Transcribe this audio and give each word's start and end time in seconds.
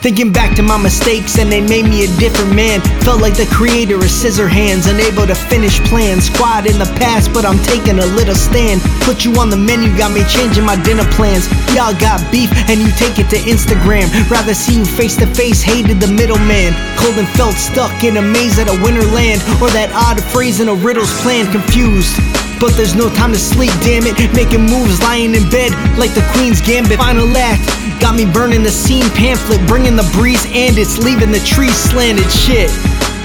Thinking 0.00 0.30
back 0.30 0.54
to 0.54 0.62
my 0.62 0.78
mistakes 0.78 1.38
and 1.38 1.50
they 1.50 1.60
made 1.60 1.84
me 1.84 2.04
a 2.04 2.10
different 2.22 2.54
man. 2.54 2.80
Felt 3.02 3.20
like 3.20 3.34
the 3.34 3.50
creator 3.50 3.96
of 3.96 4.08
scissor 4.08 4.46
hands, 4.46 4.86
unable 4.86 5.26
to 5.26 5.34
finish 5.34 5.80
plans. 5.90 6.26
Squad 6.30 6.70
in 6.70 6.78
the 6.78 6.86
past, 7.02 7.34
but 7.34 7.44
I'm 7.44 7.58
taking 7.66 7.98
a 7.98 8.06
little 8.14 8.36
stand. 8.36 8.80
Put 9.02 9.24
you 9.24 9.34
on 9.42 9.50
the 9.50 9.56
menu, 9.56 9.90
got 9.98 10.12
me 10.14 10.22
changing 10.30 10.64
my 10.64 10.80
dinner 10.86 11.04
plans. 11.18 11.50
Y'all 11.74 11.98
got 11.98 12.22
beef 12.30 12.48
and 12.70 12.78
you 12.78 12.90
take 12.94 13.18
it 13.18 13.28
to 13.34 13.38
Instagram. 13.42 14.06
Rather 14.30 14.54
see 14.54 14.78
you 14.78 14.84
face 14.84 15.16
to 15.16 15.26
face, 15.26 15.62
hated 15.62 15.98
the 15.98 16.10
middleman. 16.14 16.72
Cold 16.96 17.18
and 17.18 17.28
felt 17.34 17.54
stuck 17.54 18.04
in 18.04 18.18
a 18.18 18.22
maze 18.22 18.58
at 18.58 18.68
a 18.70 18.78
winter 18.86 19.04
land, 19.10 19.42
or 19.58 19.66
that 19.74 19.90
odd 19.98 20.22
phrase 20.30 20.60
in 20.60 20.68
a 20.68 20.74
riddle's 20.74 21.12
plan, 21.22 21.50
confused. 21.50 22.14
But 22.60 22.74
there's 22.74 22.94
no 22.94 23.08
time 23.08 23.32
to 23.32 23.38
sleep, 23.38 23.70
damn 23.82 24.02
it. 24.06 24.18
Making 24.34 24.66
moves, 24.66 25.00
lying 25.02 25.34
in 25.34 25.48
bed 25.48 25.70
like 25.96 26.12
the 26.14 26.26
Queen's 26.34 26.60
Gambit. 26.60 26.98
Final 26.98 27.30
act, 27.36 27.62
got 28.00 28.14
me 28.16 28.26
burning 28.26 28.62
the 28.62 28.70
scene 28.70 29.08
pamphlet, 29.10 29.64
bringing 29.68 29.94
the 29.94 30.08
breeze, 30.14 30.44
and 30.46 30.76
it's 30.76 30.98
leaving 30.98 31.30
the 31.30 31.40
trees 31.40 31.76
slanted. 31.76 32.30
Shit. 32.30 32.70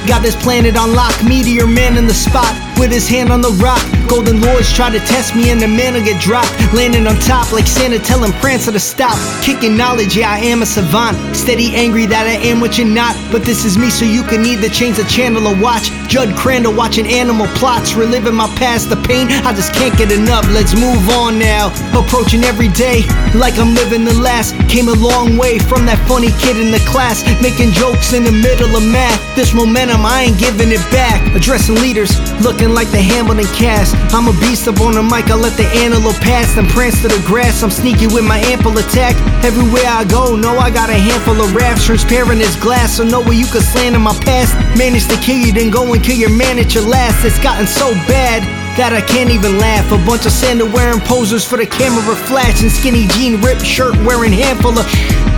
Got 0.07 0.21
this 0.21 0.35
planet 0.35 0.75
on 0.77 0.93
lock, 0.93 1.15
meteor 1.23 1.65
man 1.65 1.97
in 1.97 2.07
the 2.07 2.13
spot 2.13 2.53
with 2.77 2.91
his 2.91 3.07
hand 3.07 3.31
on 3.31 3.41
the 3.41 3.51
rock. 3.63 3.81
Golden 4.07 4.41
lords 4.41 4.71
try 4.71 4.89
to 4.89 4.99
test 4.99 5.35
me 5.35 5.49
and 5.49 5.59
the 5.59 5.67
man 5.67 5.93
will 5.93 6.03
get 6.03 6.21
dropped. 6.21 6.51
Landing 6.73 7.07
on 7.07 7.15
top 7.21 7.51
like 7.51 7.67
Santa 7.67 7.99
telling 7.99 8.31
Prancer 8.33 8.71
to 8.71 8.79
stop. 8.79 9.17
Kicking 9.41 9.75
knowledge, 9.75 10.15
yeah, 10.17 10.31
I 10.31 10.37
am 10.39 10.61
a 10.61 10.65
savant. 10.65 11.17
Steady 11.35 11.73
angry 11.75 12.05
that 12.07 12.27
I 12.27 12.37
am 12.47 12.59
what 12.59 12.77
you're 12.77 12.87
not. 12.87 13.15
But 13.31 13.43
this 13.43 13.65
is 13.65 13.77
me, 13.77 13.89
so 13.89 14.05
you 14.05 14.23
can 14.23 14.45
either 14.45 14.69
change 14.69 14.97
the 14.97 15.03
channel 15.05 15.47
or 15.47 15.55
watch. 15.59 15.89
Jud 16.07 16.35
Crandall 16.35 16.73
watching 16.73 17.07
animal 17.07 17.47
plots, 17.57 17.93
reliving 17.93 18.35
my 18.35 18.47
past, 18.55 18.89
the 18.89 18.97
pain. 19.07 19.27
I 19.47 19.53
just 19.53 19.73
can't 19.73 19.97
get 19.97 20.11
enough. 20.11 20.45
Let's 20.51 20.73
move 20.75 21.09
on 21.09 21.39
now. 21.39 21.73
Approaching 21.97 22.43
every 22.43 22.69
day 22.69 23.03
like 23.33 23.57
I'm 23.57 23.73
living 23.73 24.05
the 24.05 24.13
last. 24.19 24.53
Came 24.69 24.89
a 24.89 24.97
long 24.97 25.37
way 25.37 25.59
from 25.59 25.85
that 25.85 25.97
funny 26.07 26.31
kid 26.43 26.57
in 26.57 26.71
the 26.71 26.83
class, 26.85 27.23
making 27.41 27.71
jokes 27.71 28.13
in 28.13 28.23
the 28.23 28.31
middle 28.31 28.75
of 28.75 28.83
math. 28.83 29.17
This 29.35 29.53
momentum, 29.53 30.05
I 30.05 30.29
ain't 30.29 30.39
giving 30.39 30.69
it 30.69 30.83
back. 30.91 31.21
Addressing 31.35 31.75
leaders, 31.75 32.13
looking 32.41 32.73
like 32.73 32.89
the 32.91 33.01
Hamilton 33.01 33.45
cast. 33.55 33.92
I'm 34.13 34.27
a 34.29 34.35
beast 34.39 34.67
up 34.67 34.79
on 34.81 34.93
the 34.93 35.03
mic, 35.03 35.29
I 35.29 35.35
let 35.35 35.57
the 35.57 35.65
antelope 35.81 36.21
pass 36.21 36.57
and 36.57 36.67
prance 36.69 37.01
to 37.01 37.07
the 37.07 37.21
grass. 37.25 37.63
I'm 37.63 37.71
sneaky 37.71 38.07
with 38.07 38.23
my 38.23 38.37
ample 38.53 38.77
attack. 38.77 39.17
Everywhere 39.43 39.89
I 39.89 40.05
go, 40.05 40.35
know 40.35 40.57
I 40.57 40.69
got 40.69 40.89
a 40.89 40.97
handful 40.97 41.39
of 41.41 41.55
raps, 41.55 41.85
transparent 41.85 42.41
as 42.41 42.55
glass, 42.57 42.97
so 42.97 43.03
know 43.03 43.21
where 43.21 43.33
you 43.33 43.45
can 43.47 43.61
in 43.93 44.01
my 44.01 44.13
past. 44.21 44.53
Manage 44.77 45.07
to 45.07 45.17
kill 45.17 45.37
you, 45.37 45.51
then 45.51 45.71
go 45.71 45.91
and 45.93 46.03
kill 46.03 46.17
your 46.17 46.29
man 46.29 46.59
at 46.59 46.73
your 46.73 46.85
last. 46.85 47.25
It's 47.25 47.39
gotten 47.41 47.67
so 47.67 47.91
bad 48.05 48.43
that 48.77 48.93
I 48.93 49.01
can't 49.01 49.29
even 49.29 49.57
laugh. 49.57 49.85
A 49.91 49.97
bunch 50.05 50.25
of 50.25 50.31
sandal 50.31 50.69
wearing 50.69 50.99
posers 51.01 51.45
for 51.45 51.57
the 51.57 51.65
camera 51.65 52.15
flash 52.15 52.61
and 52.61 52.71
skinny 52.71 53.07
jean 53.07 53.41
ripped 53.41 53.65
shirt 53.65 53.95
wearing 54.05 54.31
handful 54.31 54.77
of. 54.77 54.85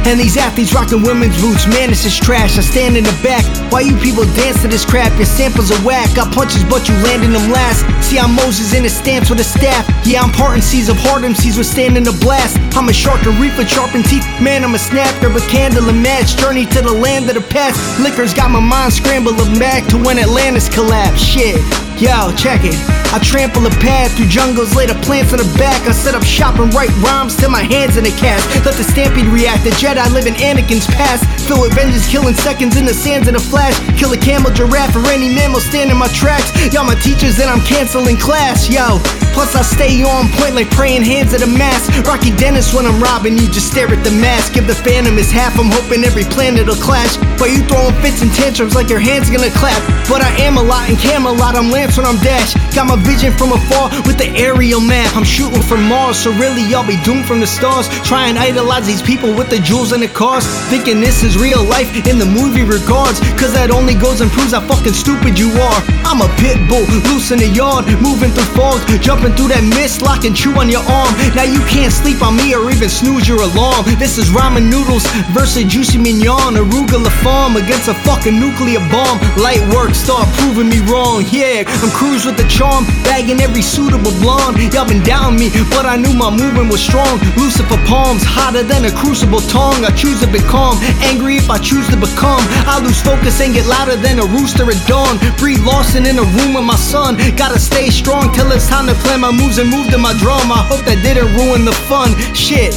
And 0.05 0.19
these 0.19 0.37
athletes 0.37 0.71
rocking 0.71 1.01
women's 1.01 1.33
boots, 1.41 1.65
man, 1.65 1.89
this 1.89 2.05
is 2.05 2.15
trash. 2.15 2.57
I 2.57 2.61
stand 2.61 2.95
in 2.95 3.03
the 3.03 3.17
back. 3.23 3.41
Why 3.71 3.81
you 3.81 3.97
people 3.97 4.23
dance 4.37 4.61
to 4.61 4.67
this 4.67 4.85
crap? 4.85 5.11
Your 5.17 5.25
samples 5.25 5.71
are 5.71 5.81
whack. 5.81 6.13
Got 6.13 6.31
punches, 6.31 6.63
but 6.65 6.87
you 6.87 6.93
landing 7.01 7.33
them 7.33 7.49
last. 7.49 7.81
See, 8.05 8.19
I'm 8.19 8.35
Moses 8.35 8.75
in 8.75 8.85
a 8.85 8.89
stance 8.89 9.31
with 9.31 9.39
a 9.39 9.43
staff. 9.43 9.81
Yeah, 10.05 10.21
I'm 10.21 10.31
parting 10.31 10.61
seas 10.61 10.89
of 10.89 10.97
hard 10.97 11.23
MCs 11.23 11.57
with 11.57 11.65
standing 11.65 12.03
the 12.03 12.15
blast. 12.21 12.57
I'm 12.77 12.87
a 12.87 12.93
shark, 12.93 13.25
a 13.25 13.31
reaper, 13.41 13.65
sharpened 13.65 14.05
teeth. 14.05 14.25
Man, 14.39 14.63
I'm 14.63 14.75
a 14.75 14.79
snapper, 14.79 15.29
but 15.29 15.41
candle 15.49 15.89
and 15.89 16.03
match. 16.03 16.38
Journey 16.38 16.67
to 16.67 16.81
the 16.81 16.94
land 16.94 17.27
of 17.29 17.33
the 17.33 17.41
past. 17.41 17.81
Liquor's 17.99 18.33
got 18.33 18.51
my 18.51 18.59
mind 18.59 18.94
scrambled 18.94 19.38
back 19.57 19.88
to 19.89 19.97
when 19.97 20.19
Atlantis 20.19 20.69
collapsed. 20.69 21.25
Shit. 21.25 21.84
Yo, 21.95 22.35
check 22.35 22.59
it. 22.67 22.75
I 23.16 23.23
trample 23.23 23.63
a 23.63 23.72
path 23.79 24.11
through 24.19 24.28
jungles, 24.28 24.75
lay 24.75 24.85
the 24.85 25.00
plants 25.00 25.31
in 25.31 25.39
the 25.39 25.47
back. 25.56 25.88
I 25.88 25.95
set 25.95 26.11
up 26.11 26.23
shop 26.28 26.59
and 26.59 26.67
write 26.75 26.91
rhymes 27.00 27.38
till 27.39 27.50
my 27.50 27.63
hands 27.63 27.95
in 27.95 28.03
the 28.03 28.11
cast. 28.19 28.44
Let 28.67 28.75
the 28.75 28.83
stampede 28.83 29.31
react. 29.31 29.63
The 29.63 29.72
Jedi 29.79 30.03
live 30.11 30.28
in 30.28 30.35
Anakin's 30.35 30.83
past. 30.91 31.23
Fill 31.47 31.61
with 31.63 31.72
vengeance, 31.72 32.03
killing 32.11 32.35
seconds 32.35 32.75
in 32.75 32.83
the 32.83 32.94
sands 32.94 33.29
in 33.29 33.35
a 33.35 33.39
flash. 33.39 33.79
Kill 33.95 34.11
a 34.11 34.19
camel, 34.19 34.51
giraffe, 34.51 34.91
or 34.97 35.07
any 35.07 35.31
mammal 35.31 35.63
stand 35.63 35.89
in 35.89 35.95
my 35.95 36.11
tracks. 36.11 36.51
Y'all 36.75 36.83
my 36.83 37.00
teachers, 37.00 37.39
and 37.39 37.47
I'm 37.47 37.63
canceling 37.63 38.17
class. 38.19 38.67
Yo, 38.67 39.00
plus 39.31 39.56
I 39.56 39.63
stay 39.63 40.03
on 40.03 40.27
point 40.35 40.56
like 40.56 40.67
praying 40.75 41.07
hands 41.07 41.31
at 41.31 41.39
a 41.39 41.47
mass. 41.47 41.88
Rocky 42.03 42.35
Dennis 42.35 42.75
when 42.75 42.83
I'm 42.83 43.00
robbing 43.00 43.39
you, 43.39 43.47
just 43.47 43.72
stare 43.72 43.88
at 43.88 44.03
the 44.03 44.12
mask. 44.12 44.51
Give 44.51 44.67
the 44.67 44.75
phantom 44.75 45.16
his 45.16 45.31
half. 45.31 45.56
I'm 45.56 45.72
hoping 45.72 46.03
every 46.03 46.27
planet'll 46.27 46.75
clash. 46.83 47.16
But 47.39 47.56
you 47.56 47.63
throwing 47.72 47.95
fits 48.03 48.19
and 48.19 48.33
tantrums 48.35 48.75
like 48.75 48.91
your 48.91 49.00
hands 49.00 49.31
gonna 49.31 49.53
clap. 49.56 49.79
But 50.12 50.19
I 50.19 50.35
am 50.44 50.57
a 50.59 50.63
lot 50.63 50.89
in 50.89 51.00
Camelot. 51.00 51.56
I'm 51.56 51.72
When 51.85 52.03
I'm 52.03 52.18
Dash. 52.18 52.57
Got 52.73 52.88
my 52.88 52.97
vision 52.97 53.31
from 53.38 53.53
afar 53.53 53.88
with 54.09 54.18
the 54.18 54.28
aerial 54.35 54.81
map. 54.81 55.16
I'm 55.16 55.23
shooting 55.23 55.62
from 55.62 55.88
Mars, 55.88 56.18
so 56.18 56.34
really 56.34 56.66
y'all 56.66 56.85
be 56.85 56.97
doomed 57.06 57.25
from 57.25 57.40
the 57.40 57.47
stars. 57.47 57.88
Try 58.03 58.25
and 58.28 58.38
idolize 58.38 58.88
these 58.90 59.06
people 59.06 59.31
with 59.31 59.53
the 59.53 59.59
jewels 59.59 59.94
and 59.94 60.01
the 60.01 60.09
cars. 60.09 60.44
Thinking 60.68 61.00
this 61.00 61.24
is 61.24 61.38
real 61.38 61.63
life 61.63 61.88
in 62.09 62.18
the 62.18 62.25
movie 62.25 62.66
regards. 62.66 63.22
Cause 63.40 63.53
that 63.53 63.69
only 63.72 63.94
goes 63.94 64.19
and 64.19 64.31
proves 64.31 64.51
how 64.51 64.66
fucking 64.66 64.97
stupid 64.97 65.38
you 65.38 65.53
are. 65.56 65.79
I'm 66.03 66.25
a 66.25 66.29
pit 66.41 66.57
bull, 66.68 66.84
loose 67.07 67.31
in 67.31 67.40
the 67.40 67.47
yard, 67.53 67.85
moving 68.01 68.34
through 68.34 68.50
fog, 68.57 68.81
jumping 69.00 69.38
through 69.38 69.53
that 69.53 69.63
mist, 69.63 70.01
lock 70.01 70.25
and 70.25 70.35
chew 70.35 70.51
on 70.57 70.68
your 70.68 70.84
arm. 70.90 71.13
Now 71.38 71.45
you 71.47 71.62
can't 71.69 71.94
sleep 71.94 72.19
on 72.25 72.35
me 72.35 72.51
or 72.57 72.68
even 72.74 72.90
snooze 72.90 73.29
your 73.29 73.40
alarm. 73.40 73.85
This 74.01 74.18
is 74.18 74.34
ramen 74.34 74.68
noodles 74.68 75.06
versus 75.31 75.63
juicy 75.69 76.01
mignon, 76.01 76.59
arugula 76.59 77.13
farm 77.24 77.56
against 77.56 77.88
a 77.88 77.95
fucking 78.03 78.35
nuclear 78.35 78.84
bomb. 78.91 79.22
Light 79.40 79.63
work, 79.72 79.95
start 79.95 80.28
proving 80.41 80.68
me 80.68 80.81
wrong. 80.91 81.24
Yeah, 81.31 81.63
I'm 81.81 81.91
cruise 81.91 82.25
with 82.25 82.38
the 82.38 82.47
charm, 82.47 82.86
bagging 83.03 83.41
every 83.41 83.62
suitable 83.62 84.13
blonde. 84.22 84.58
Y'all 84.74 84.88
been 84.88 85.03
down 85.03 85.36
me, 85.36 85.50
but 85.69 85.86
I 85.86 85.96
knew 85.97 86.13
my 86.13 86.30
movement 86.30 86.72
was 86.72 86.81
strong. 86.81 87.19
Lucifer 87.36 87.80
palms, 87.88 88.24
hotter 88.24 88.63
than 88.63 88.86
a 88.86 88.91
crucible 88.91 89.41
tongue. 89.52 89.84
I 89.86 89.91
choose 89.91 90.19
to 90.22 90.28
be 90.28 90.40
calm, 90.40 90.78
angry 91.03 91.36
if 91.38 91.50
I 91.50 91.58
choose 91.58 91.88
to 91.90 91.97
become. 91.97 92.44
I 92.69 92.80
lose 92.80 93.02
focus 93.02 93.41
and 93.41 93.53
get 93.53 93.66
louder 93.68 93.96
than 93.96 94.19
a 94.19 94.25
rooster 94.25 94.69
at 94.69 94.80
dawn. 94.88 95.18
Breathe 95.38 95.63
Lawson 95.66 96.06
in 96.06 96.18
a 96.18 96.28
room 96.38 96.53
with 96.53 96.66
my 96.66 96.78
son. 96.78 97.18
Gotta 97.36 97.59
stay 97.59 97.90
strong 97.90 98.34
till 98.34 98.52
it's 98.52 98.68
time 98.68 98.88
to 98.88 98.96
plan 99.06 99.22
my 99.22 99.31
moves 99.31 99.57
and 99.57 99.69
move 99.69 99.90
to 99.92 99.97
my 99.97 100.13
drum. 100.18 100.52
I 100.52 100.63
hope 100.66 100.86
that 100.86 101.02
didn't 101.03 101.34
ruin 101.36 101.66
the 101.66 101.75
fun. 101.90 102.13
Shit. 102.34 102.75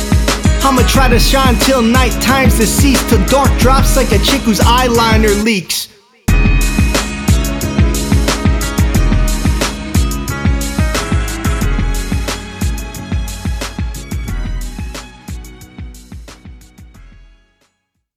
I'ma 0.65 0.83
try 0.89 1.09
to 1.09 1.19
shine 1.19 1.57
till 1.61 1.83
night 1.83 2.13
times 2.21 2.59
deceased 2.59 3.09
till 3.09 3.25
dark 3.27 3.49
drops 3.59 3.97
like 3.97 4.13
a 4.13 4.19
chick 4.19 4.43
whose 4.43 4.61
eyeliner 4.61 5.33
leaks. 5.45 5.89